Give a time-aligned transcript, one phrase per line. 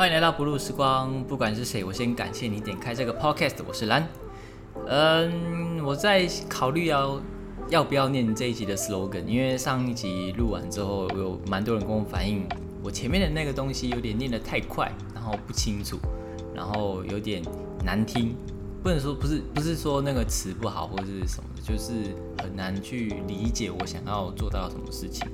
[0.00, 1.22] 欢迎来到不露时光。
[1.24, 3.56] 不管是谁，我先感谢你点开这个 podcast。
[3.68, 4.08] 我是蓝。
[4.86, 7.20] 嗯，我在考虑要
[7.68, 12.48] 要不要念这一集的 slogan，因为上一集录完之后，有蛮多人跟我反映，
[12.82, 15.98] 我前面的那个东西有点念得太快，然后不清楚，
[16.54, 17.42] 然后有点
[17.84, 18.34] 难听。
[18.82, 25.28] 不能说不是不是说那个词不好或者是什么的，就是很难去理解我想要做到什么事情。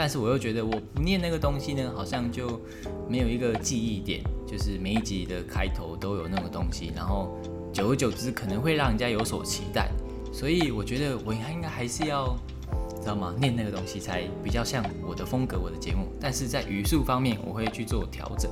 [0.00, 2.58] 但是我又觉得我不念那个东西呢，好像就
[3.06, 7.38] 没有一个记忆点，就是每一集的开头都有那个东西，然后
[7.70, 9.90] 久而久之可能会让人家有所期待，
[10.32, 12.34] 所以我觉得我应该还是要
[12.98, 13.34] 知道吗？
[13.38, 16.06] 念那个东西才比较像我的风格，我的节目。
[16.18, 18.50] 但是在语速方面，我会去做调整。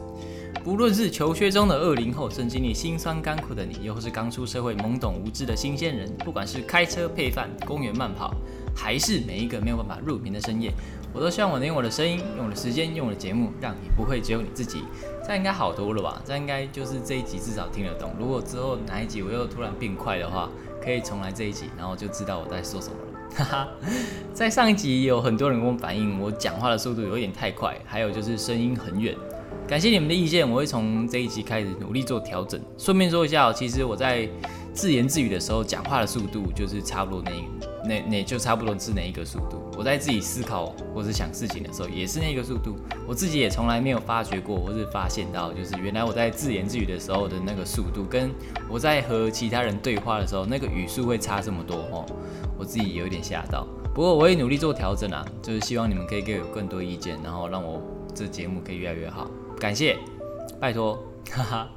[0.62, 8.34] 不论是求学中的二零后，正经历辛酸甘苦的你，又或是刚出社会懵懂无知的新鲜人，不管是开车配饭、公园慢跑，
[8.76, 10.70] 还是每一个没有办法入眠的深夜。
[11.18, 14.84] 我都希望我能用我的声音，用我的时间，用我的节目，让你不会只有你自己。
[15.24, 16.22] 这样应该好多了吧？
[16.24, 18.12] 这应该就是这一集至少听得懂。
[18.16, 20.48] 如果之后哪一集我又突然变快的话，
[20.80, 23.34] 可以重来这一集，然后就知道我在说什么了。
[23.34, 23.68] 哈哈，
[24.32, 29.12] 在上一集有很多人跟我反映，我讲话的速度有点太快，还有就是声音很远。
[29.66, 32.60] 感谢你们的意见，我会从这一集开始努力做调整。
[32.78, 34.28] 顺便说一下，其实我在。
[34.74, 37.32] 自言自语的时候，讲话的速度就是差不多那
[37.88, 39.62] 那那就差不多是哪一个速度。
[39.76, 42.76] 我在自己思考或是想事情的时候，也是那个速度。
[43.06, 48.30] 我自己也从来没有发觉过，或是发现到，就是原来我在自言自语的时候的那个速度，跟
[48.68, 52.06] 我在和其他人对话的时候那个语速会差这么多哦。
[52.58, 57.80] 我自己有点吓到，不过我也努力做调整啊，就是希望你们可以给我更多意见，然后让我
[58.14, 59.30] 这节目可以越来越好。
[59.58, 59.96] 感谢，
[60.60, 61.70] 拜托，哈哈。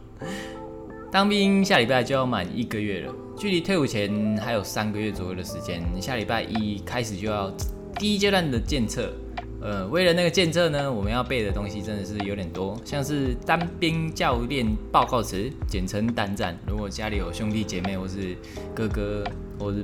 [1.12, 5.82] 当兵下礼拜就要满一个月了，距离退伍前还有三个月左右的时间。
[6.00, 7.52] 下礼拜一开始就要
[7.98, 9.12] 第一阶段的检测，
[9.60, 16.56] 呃，为了那个检测呢，我们要背的东西真的是有点多，像是单兵教练报告词，简称单战。
[16.68, 18.38] 如果家里有兄弟姐妹或是
[18.76, 19.24] 哥哥
[19.58, 19.84] 或是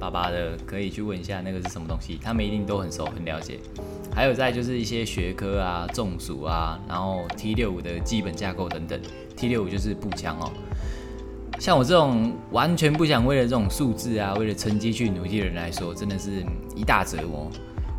[0.00, 3.60] 爸爸的，可以去问一下那个是什么东西，他们一定都很熟很了解。
[4.12, 9.00] 还有再就是一些学科啊、中暑啊，然后 T 六五的基本架构等等。
[9.36, 10.50] T 六五就是步枪哦。
[11.58, 16.44] 像我这种完全不想为了这种数字啊、为了成绩去努力的人来说，真的是
[16.76, 17.50] 一大折磨。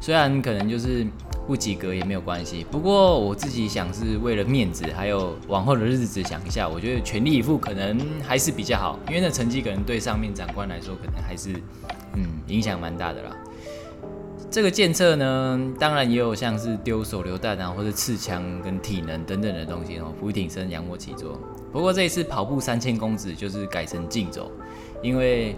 [0.02, 1.06] 虽然可能就是
[1.46, 11.52] 不及格也没有关系，不过我自己想是为了面子，还有往后的日子想一下，我觉得全力以赴可能还是比较好，因为那成绩可能对上面长官来说，可能还是
[12.16, 13.36] 嗯影响蛮大的啦。
[14.50, 21.38] 这个检测呢，当然也有像是丢手榴弹啊，或者刺枪跟体能等等的东西哦，俯挺身、仰卧起坐。
[21.72, 24.52] 不过这一次跑步三千公尺就是改成竞走，
[25.02, 25.56] 因为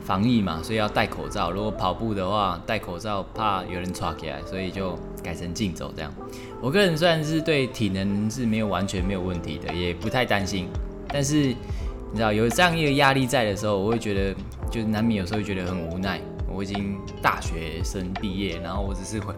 [0.00, 1.50] 防疫嘛，所以要戴口罩。
[1.50, 6.12] 如果跑步的话，戴口罩怕有人抓起来，所以就改成竞走这样。
[6.60, 10.68] 我个人虽然是对体能是没有完全没有问题的，也不太担心，
[11.08, 14.34] 但是你知道有这样一个压力在的时候，我会觉得
[14.70, 16.20] 就难免有时候觉得很无奈。
[16.50, 19.34] 我已经大学生毕业，然后我只是回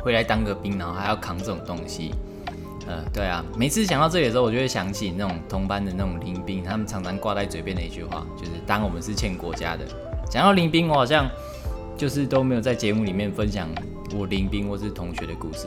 [0.00, 2.12] 回来当个兵，然后还要扛这种东西。
[2.86, 9.84] 呃，对啊，每次想到这里的时候，我就会想起那种同班的那种林兵，他们常常挂在嘴边的一句话，就是“当我们是欠国家的”。
[10.30, 11.28] 讲到林兵，我好像
[11.96, 13.68] 就是都没有在节目里面分享
[14.14, 15.66] 我林兵或是同学的故事。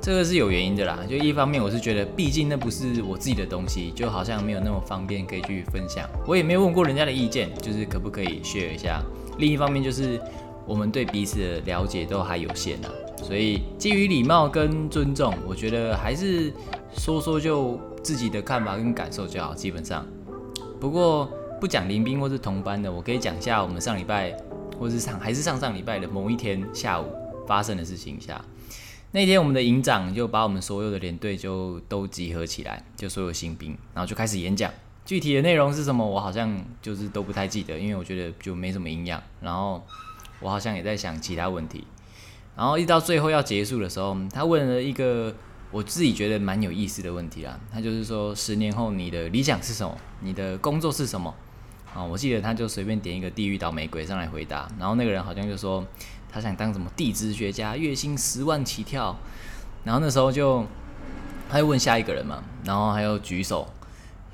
[0.00, 6.08] 这个是有原因的啦，就一方面我是觉得，毕竟那不是我自己的东西，就好像没有那么方便可以去分享。
[6.24, 9.02] 我也没有问过人家的意见，就是可不可以 share 一下。
[9.38, 10.20] 另一方面就是
[10.64, 12.88] 我们对彼此的了解都还有限啊，
[13.22, 16.52] 所以基于礼貌跟尊重，我觉得还是
[16.96, 19.54] 说说就自己的看法跟感受就好。
[19.54, 20.06] 基本上，
[20.78, 21.28] 不过
[21.60, 24.36] 不讲林兵或是同班的，我可以讲一下我们上礼拜
[24.78, 27.06] 或是上还是上上礼拜的某一天下午
[27.46, 28.40] 发生的事情一下。
[29.12, 34.70] 那天我们的营长就把我们所有的连队就都集合起来，就所有新兵，然后就开始演讲。
[35.06, 36.04] 具体的内容是什么？
[36.04, 39.22] 我好像就是都不太记得，因为我觉得就没什么营养。
[39.40, 39.82] 然后
[40.40, 41.84] 我好像也在想其他问题。
[42.56, 45.34] 然后一到最后要结束的时候，他问了一个
[45.70, 47.58] 我自己觉得蛮有意思的问题啦。
[47.72, 49.96] 他就是说，十年后你的理想是什么？
[50.20, 51.34] 你的工作是什么？
[51.94, 54.68] 啊，我记得他就随便点一个地狱倒霉鬼上来回答。
[54.78, 55.84] 然后那个人好像就说
[56.30, 59.14] 他想当什么地质学家，月薪十万起跳。
[59.84, 60.64] 然后那时候就
[61.48, 63.68] 他又问下一个人嘛，然后还有举手。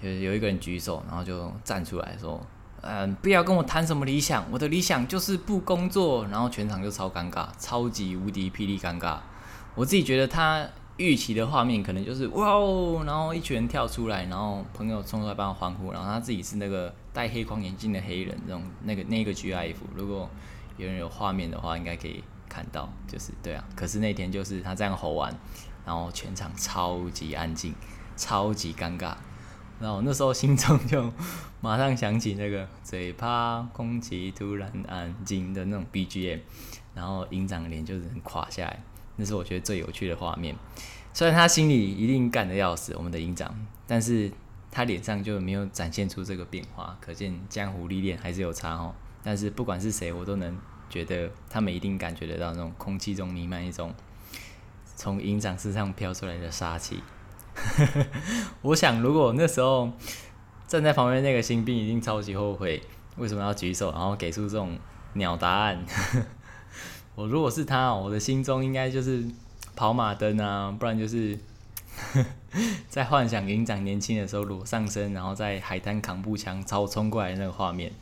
[0.01, 2.45] 有有一个人举手，然后就站出来说
[2.83, 9.19] ：“嗯，不要跟我谈什么理想，我的理想就是不工作。”然后全场就超尴尬，超级无敌霹雳尴尬。
[9.75, 19.77] 我自己觉得他预期的画面可能就是哇哦，然后一群人跳出来，然后朋友冲出来帮我欢呼，然后他自己是那个戴黑框眼镜的黑人，这种那个那个 GIF。
[19.95, 20.29] 如果
[20.77, 23.65] 有人有画面的话，应该可以看到，就是对啊。
[23.75, 25.33] 可是那天就是他这样吼完，
[25.87, 27.75] 然后全场超级安静。
[28.15, 29.15] 超级尴尬。
[29.83, 31.13] 然后那时候心中就
[31.61, 36.39] 马上想起那个嘴巴空气突然安静的那种 BGM，
[36.95, 38.81] 然后营长脸就是垮下来，
[39.17, 40.55] 那是我觉得最有趣的画面。
[41.13, 43.53] 虽然他心里一定干得要死，我们的营长，
[43.85, 44.31] 但是
[44.71, 48.95] 他脸上就没有展现出这个变化，可见江湖历练还是有差哦。
[49.25, 50.57] 但是不管是谁，我都能
[50.89, 53.93] 觉得他们一定感觉得到那种空气中弥漫一种
[54.95, 57.03] 从营长身上飘出来的杀气。
[58.63, 59.91] 我想，如果那时候
[60.67, 62.83] 站在旁边那个新兵一定超级后悔，
[63.17, 64.79] 为什么要举手，然后给出这种
[65.15, 65.85] 鸟答案？
[67.15, 69.25] 我如果是他，我的心中应该就是
[69.77, 71.39] 跑马灯啊，不然就是
[72.89, 77.93] 在幻想营长年轻的时候裸上身，然后在海滩扛步枪朝我冲过来那个画面。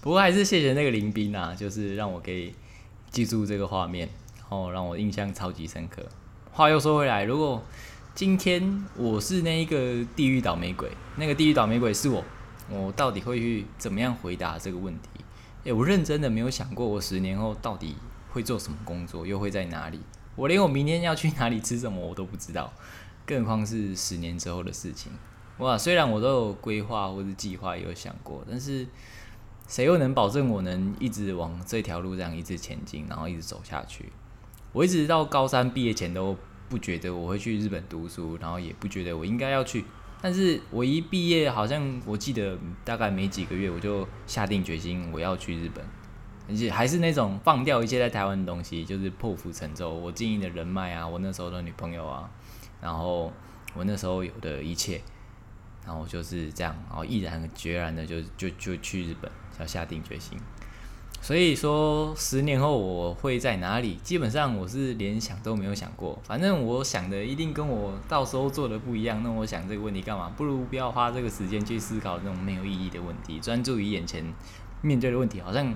[0.00, 2.54] 不过还是谢谢那个林兵啊，就是让我可以
[3.10, 4.08] 记住这个画面，
[4.38, 6.02] 然后让我印象超级深刻。
[6.52, 7.62] 话又说回来，如果
[8.14, 12.22] 今天我是那一个地狱倒霉鬼，那个地狱倒霉鬼是我，
[12.68, 15.08] 我到底会去怎么样回答这个问题？
[15.64, 17.96] 诶，我认真的没有想过，我十年后到底
[18.30, 19.98] 会做什么工作，又会在哪里？
[20.36, 22.70] 我连我明天要去哪里吃什么我都不知道，
[23.24, 25.10] 更何况是十年之后的事情。
[25.56, 28.86] 哇，虽然我都有规划或者计划有想过，但是
[29.66, 34.12] 谁又能保证我能一直往这条路这样一直前进，然后一直走下去？
[34.72, 36.36] 我一直到高三毕业前都。
[36.72, 39.84] 不觉得我会去日本读书，然后也不觉得我应该要去。
[40.22, 45.84] 但是我一毕业，好像我记得大概没几个月，我就下定决心我要去日本，
[46.48, 49.92] 而且还是那种放掉一切在台湾的东西，就是破釜沉舟。
[49.92, 52.30] 我经营的人脉啊，我那时候的女朋友啊，
[52.80, 53.30] 然后
[53.74, 55.02] 我那时候有的一切，
[55.84, 59.30] 然后就是这样，然后毅然决然的就就就去日本，
[59.60, 60.38] 要下定决心。
[61.22, 63.94] 所以说，十年后我会在哪里？
[64.02, 66.18] 基本上我是连想都没有想过。
[66.24, 69.22] 反正我想的一定跟我到时候做的不一样。
[69.22, 70.32] 那我想这个问题干嘛？
[70.36, 74.24] 不如不要花这个时间去思考这种没有意义的问题，专注于眼前
[74.80, 75.72] 面对的问题，好像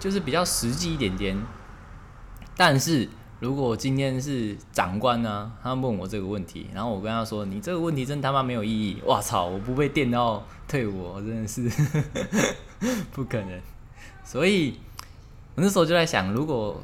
[0.00, 1.38] 就是比较实际一点点。
[2.56, 3.06] 但是
[3.40, 9.44] 如果今天是长官呢，他问我这个问题，然后我跟他说：“你这个问题真他妈没有意义！”哇操！
[9.44, 11.70] 我不被电到退伍，真的是
[13.12, 13.60] 不可能。
[14.28, 14.74] 所以，
[15.54, 16.82] 我那时候就在想，如果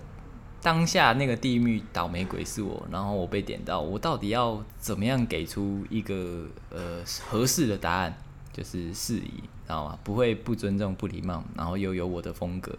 [0.63, 8.17] 当下那个地狱倒霉鬼是我，然后我被点到，我到底要怎么样给出一个呃合适的答案，
[8.51, 9.99] 就是适宜，知道吗？
[10.03, 12.75] 不会不尊重、不礼貌，然后又有我的风格。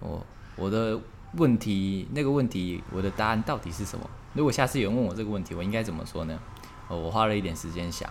[0.00, 0.98] 我我的
[1.34, 4.08] 问题，那个问题，我的答案到底是什么？
[4.32, 6.40] 如果下次有人问我这个问题，我应该怎么说呢？
[6.88, 8.10] 哦，我花了一点时间想，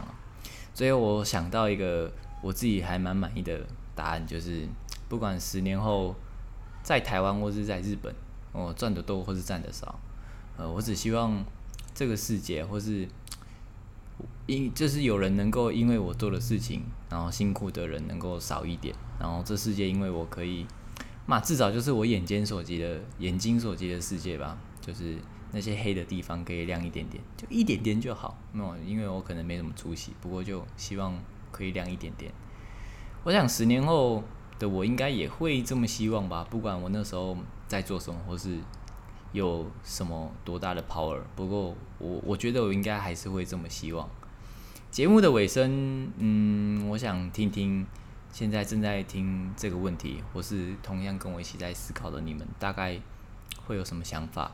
[0.76, 2.14] 最后我想到一个
[2.44, 4.68] 我自己还蛮满意的答案，就是。
[5.12, 6.16] 不管十年后
[6.82, 8.16] 在台湾或是在日本，
[8.54, 10.00] 我赚的多或是赚的少，
[10.56, 11.44] 呃，我只希望
[11.94, 13.06] 这个世界或是
[14.46, 20.66] 因就是有人能够因为我做的事情，然后辛苦的人能够少一点，然后这世界因为我可以，
[21.26, 25.18] 嘛至少就是我眼尖所及的眼睛所及的世界吧，就是
[25.52, 28.38] 那些黑的地方可以亮一点点，就一点点就好。
[28.54, 31.14] 那么因为我可能没什么出息，不过就希望
[31.52, 32.32] 可以亮一点点。
[33.26, 34.24] 我想十年后。
[34.62, 37.36] 的我应该也会这么希望吧，不管我那时候
[37.68, 38.60] 在做什么，或是
[39.32, 41.20] 有什么多大的 power。
[41.36, 44.08] 不过我我觉得我应该还是会这么希望。
[44.92, 47.88] 节目的尾声，嗯，我想听听
[48.32, 53.00] 现在正在听这个问题，或是同样跟我一起在思考的你们，大概
[53.66, 54.52] 会有什么想法？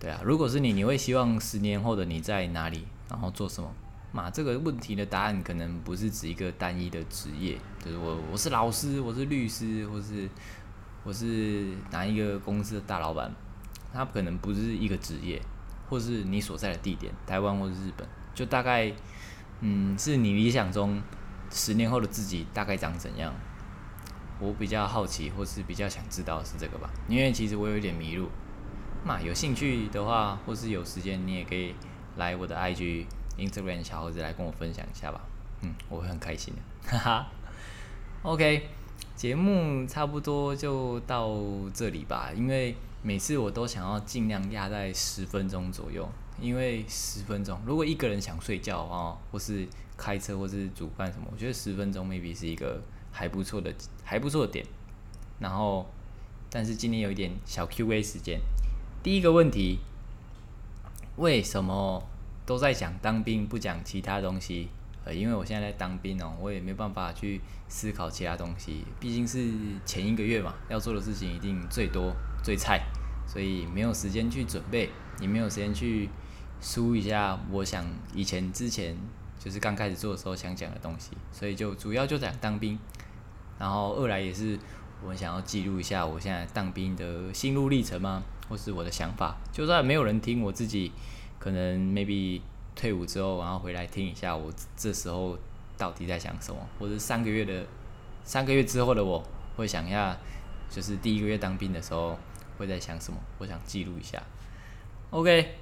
[0.00, 3.72] 对啊，如果是你，你会希望十年后的你在哪里，然后做什么？
[4.12, 10.28] 嘛，这个问题的答案可能不是指一个单一的职业，就是我我是老师，我是律师，或是
[11.02, 13.34] 我是哪一个公司的大老板，
[13.92, 15.40] 他可能不是一个职业，
[15.88, 18.92] 或是你所在的地点，台湾或是日本，就大概，
[19.60, 21.02] 嗯，是你理想中
[21.50, 23.34] 十年后的自己大概长怎样？
[24.38, 28.28] 我比较好奇，或是比较想知道是这个吧，因为其实我有点迷路。
[29.04, 31.74] 嘛，有兴趣的话，或是有时间，你也可以
[32.16, 33.06] 来我的 IG。
[33.38, 35.20] Instagram 小猴子来跟我分享一下吧，
[35.62, 36.60] 嗯，我会很开心的，
[36.90, 37.26] 哈哈。
[38.22, 38.68] OK，
[39.16, 41.30] 节目差不多就到
[41.74, 46.08] 这里吧，因为每次我都想要尽量压在十分钟左右，
[46.40, 53.74] 因为十分钟，如果一个人想睡觉啊，或是开车或是煮饭什么，我觉得十分钟 maybe 是一个还不错的
[54.04, 54.64] 还不错的点。
[55.40, 55.84] 然后，
[56.48, 58.40] 但是今天有一点小 Q&A 时间，
[59.02, 59.80] 第一个问题，
[61.16, 62.06] 为什么？
[62.52, 64.68] 都在讲当兵，不讲其他东西。
[65.06, 68.84] 呃，因为我现在在当兵哦，我也没办法去思考其他东西。
[69.00, 69.50] 毕竟是
[69.86, 72.82] 前一个月嘛，要做的事情一定最多最菜，
[73.26, 76.10] 所以没有时间去准备，也没有时间去
[76.60, 78.94] 输一下我想以前之前
[79.38, 82.78] 就是刚开始做的时候想讲的东西，所以就主要就讲当兵，
[83.58, 84.58] 然后二来也是
[85.02, 90.92] 我想要记录一下我现在当兵的心路历程嘛，或是我的想法，就算没有人听，我自己
[91.42, 92.40] 可能 maybe
[92.76, 95.36] 退伍之后，然后回来听一下我这时候
[95.76, 97.66] 到底在想什么，或者三个月的
[98.22, 99.20] 三个月之后的我
[99.56, 100.16] 会想一下，
[100.70, 102.16] 就是第一个月当兵的时候
[102.58, 104.22] 会在想什么，我想记录一下。
[105.10, 105.56] OK。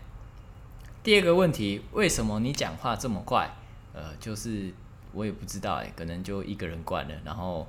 [1.03, 3.51] 第二个问题，为什么你讲话这么快？
[3.95, 4.71] 呃，就是
[5.15, 7.67] 我也不知道哎，可能就一个人惯了，然后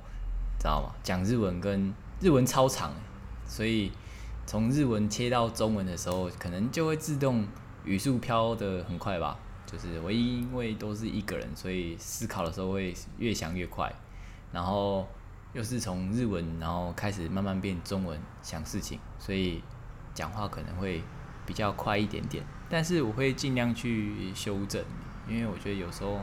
[0.58, 0.94] 知道吗？
[1.02, 2.92] 讲日文跟日文超长，
[3.46, 3.90] 所以
[4.44, 7.46] 从日文切到中文的时候，可能就会自动
[7.84, 9.38] 语速飘的很快吧。
[9.64, 13.90] 就是唯一因为都是一个人，所以思考的时候会越想越快，
[14.52, 15.08] 然后
[15.54, 19.62] 又是从日文然后开始慢慢变中文想事情，所以
[20.12, 21.00] 讲话可能会
[21.46, 22.44] 比较快一点点。
[22.68, 24.84] 但是我会尽量去修正，
[25.26, 26.20] 因为我觉得有时候，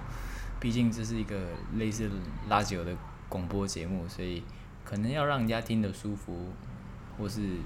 [0.60, 2.08] 毕竟这是一个类似
[2.50, 2.96] 拉久的
[3.28, 4.44] 广播节目，所以
[4.86, 6.54] 可能要让人家听得舒服，
[7.18, 7.58] 或是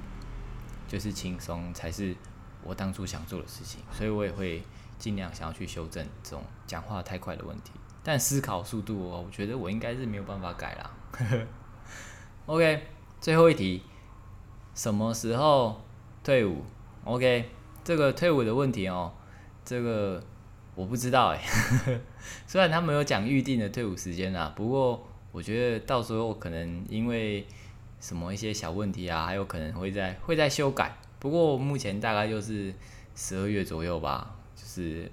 [0.88, 2.16] 就是轻松，才是
[2.64, 3.82] 我当初想做的事情。
[3.92, 4.64] 所以我也会
[4.98, 7.72] 尽量想要去修正这种讲话太快的问题。
[8.04, 10.92] 但思考速度，我觉得我应该是没有办法改啦。
[12.48, 12.88] OK，
[13.22, 13.82] 最后一题，
[14.76, 15.82] 什么时候
[16.24, 16.64] 退伍
[17.06, 17.50] ？OK。
[17.86, 19.12] 这个退伍的问题哦，
[19.66, 20.24] 这个
[20.74, 21.42] 我不知道哎。
[22.48, 27.46] 虽然他没有讲预定的退伍时间啊，不过我觉得到时候可能因为
[28.00, 30.98] 什么一些小问题啊，还有可能会在会在修改。
[31.24, 32.74] 不过目前大概就是
[33.16, 35.10] 十二月左右吧，就是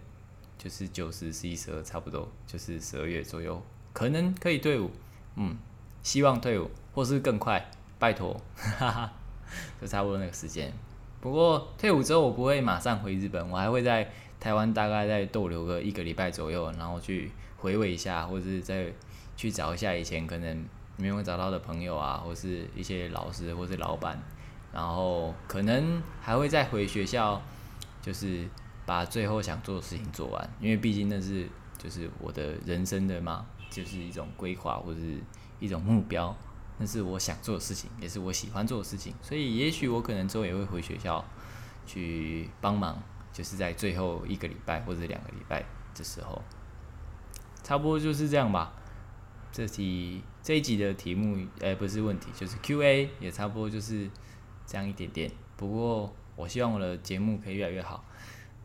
[0.59, 3.63] 就是九十十一十二差不多，就是十二月左右
[3.93, 4.91] 可能可以退伍。
[5.37, 5.57] 嗯，
[6.03, 9.13] 希望退伍或是更快，拜托，哈哈，
[9.81, 10.73] 就差不多那个时间。
[11.21, 18.93] 不过退伍之后，我不会马上回日本，我还会在台湾大概再逗留个一个礼拜左右，然后去回味一下，或是再
[19.37, 20.65] 去找一下以前可能
[20.97, 24.21] 没有找到的朋友啊，或是一些老师或是老板，
[24.73, 27.41] 然后可能还会再回学校，
[28.01, 28.49] 就是
[28.87, 35.19] 把最后想做的事情做完，因为毕竟那是就是我的人生的嘛，就是一种规划或者是
[35.59, 36.37] 一种目标。
[36.83, 41.23] 那是我想做的事情，也是我喜欢做的事情，所以也许我可能之后也会回学校
[41.85, 43.03] 去帮忙，
[43.35, 45.63] 就是在最后一个礼拜或者两个礼拜
[45.95, 46.41] 的时候，
[47.63, 48.73] 差不多就是这样吧。
[49.53, 54.09] 这题这一集的题目，哎，不是问题，就是 Q&A 也差不多就是
[54.71, 55.29] 这样一点点。
[55.57, 58.05] 不过我希望我的节目可以越来越好。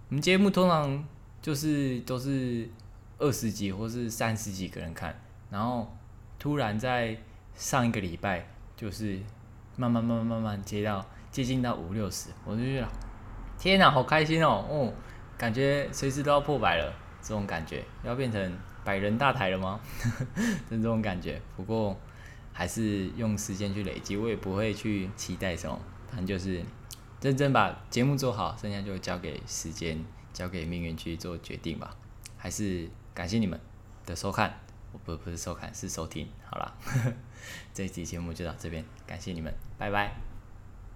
[0.10, 1.04] 我们节目通常
[1.42, 2.70] 就是都是
[3.18, 5.20] 二十几或是三十几个人看，
[5.50, 5.92] 然后
[6.38, 7.18] 突然在
[7.56, 8.48] 上一个礼拜
[8.78, 9.20] 就是
[9.76, 12.88] 慢慢慢慢慢慢接到接近到五六十，我就觉得
[13.58, 14.64] 天哪，好开心哦！
[14.70, 14.94] 哦，
[15.38, 19.80] 感觉随时都要破百了，这种感觉要变成百人大台了吗？
[20.70, 21.42] 就 这种感觉。
[21.56, 22.00] 不过
[22.54, 25.80] 还是用时间去累积，我也不会去期待什么，
[26.18, 26.64] 正就是
[27.22, 29.98] 认真把节目做好，剩下就交给时间，
[30.34, 31.96] 交给命运去做决定吧。
[32.38, 33.60] 还是感谢你们
[34.06, 34.60] 的收看。
[35.04, 36.26] 不不是收看，是收听。
[36.50, 36.74] 好了，
[37.74, 40.25] 这一期节目就到这边，感谢你们，拜拜。